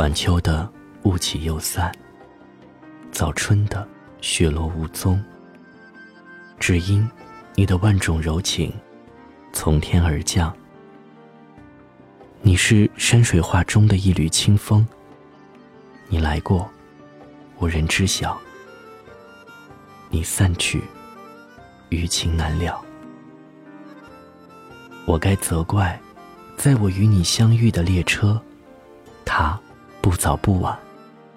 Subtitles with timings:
[0.00, 0.66] 晚秋的
[1.02, 1.94] 雾起又散，
[3.12, 3.86] 早春的
[4.22, 5.22] 雪落无踪。
[6.58, 7.06] 只因
[7.54, 8.72] 你的万种柔情
[9.52, 10.56] 从天而降。
[12.40, 14.88] 你是山水画中的一缕清风，
[16.08, 16.66] 你来过，
[17.58, 18.34] 无人知晓；
[20.08, 20.82] 你散去，
[21.90, 22.80] 余情难了。
[25.04, 26.00] 我该责怪，
[26.56, 28.40] 在我与你相遇的列车，
[29.26, 29.60] 它
[30.00, 30.78] 不早不晚，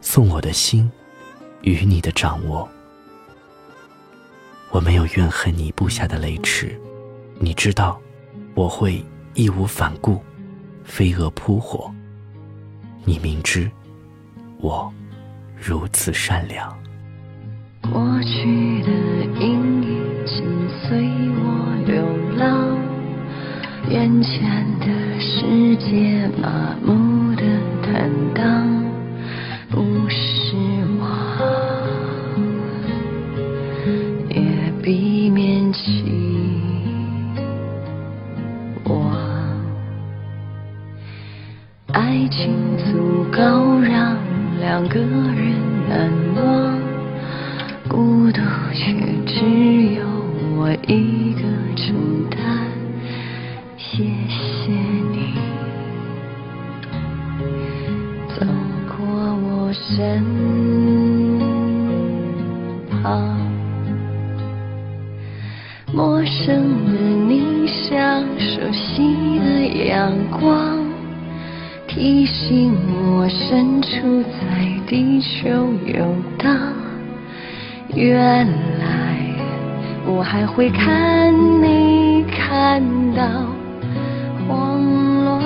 [0.00, 0.90] 送我的心
[1.62, 2.68] 与你的掌握。
[4.70, 6.78] 我没有怨恨你布下的雷池，
[7.38, 8.00] 你知道，
[8.54, 10.20] 我会义无反顾，
[10.84, 11.90] 飞蛾扑火。
[13.04, 13.70] 你明知
[14.58, 14.92] 我
[15.56, 16.76] 如此善良。
[17.80, 18.90] 过去的
[19.40, 21.46] 阴影紧随我
[21.86, 22.04] 流
[22.36, 22.76] 浪，
[23.88, 24.86] 眼前的
[25.20, 26.97] 世界麻木
[35.72, 36.02] 避免起
[38.84, 39.12] 我，
[41.92, 43.38] 爱情足够
[43.80, 44.16] 让
[44.60, 45.52] 两个人
[45.88, 46.78] 难忘，
[47.88, 48.40] 孤独
[48.72, 48.94] 却
[49.26, 50.02] 只有
[50.56, 51.42] 我一个
[51.76, 51.94] 承
[52.30, 52.57] 担。
[66.28, 66.92] 生的
[67.26, 70.84] 你，像熟悉的阳光，
[71.86, 72.74] 提醒
[73.16, 74.38] 我身处在
[74.86, 75.48] 地球
[75.86, 76.54] 游荡。
[77.94, 78.46] 原
[78.78, 79.34] 来
[80.06, 82.82] 我还会看你看
[83.14, 83.22] 到
[84.46, 84.84] 慌
[85.24, 85.42] 乱，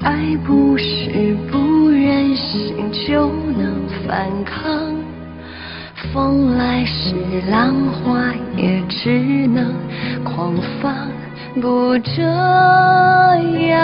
[0.00, 4.89] 爱不是不忍心就能反抗。
[6.12, 7.14] 风来时，
[7.50, 9.74] 浪花也只能
[10.24, 10.94] 狂放，
[11.60, 12.22] 不这
[13.68, 13.80] 样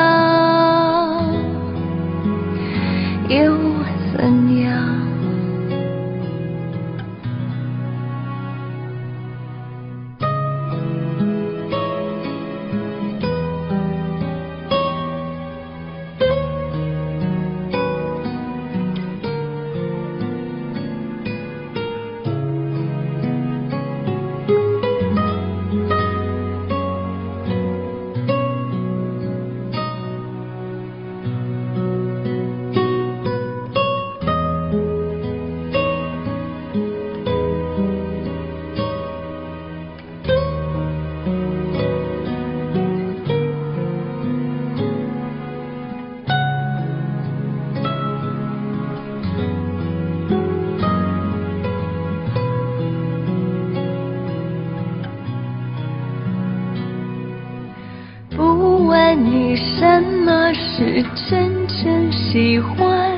[59.16, 63.16] 你什么是真正喜欢？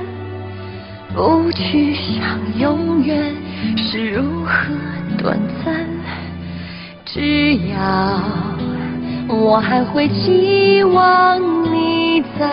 [1.15, 3.35] 不去想永远
[3.77, 4.53] 是如何
[5.21, 5.85] 短暂，
[7.05, 8.23] 只要
[9.27, 12.47] 我还会期望你在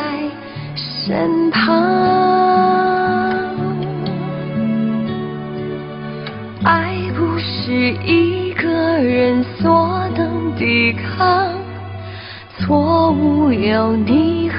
[0.75, 1.73] 身旁。
[6.63, 8.67] 爱不是一个
[8.97, 11.64] 人所能抵抗。
[12.59, 14.55] 错误有你和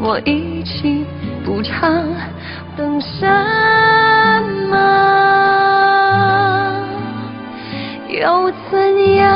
[0.00, 1.04] 我一起
[1.44, 2.04] 补偿，
[2.76, 3.26] 等什
[4.70, 4.76] 么
[8.08, 9.26] 又怎样？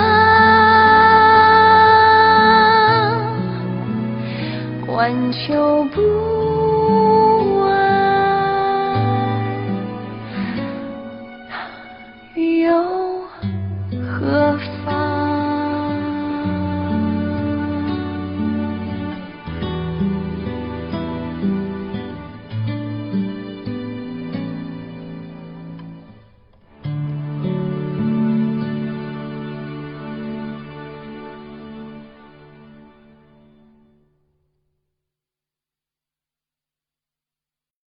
[4.87, 6.52] 挽救不。